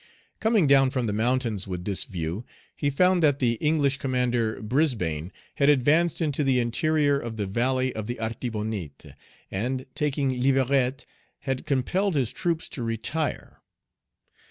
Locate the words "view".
2.05-2.43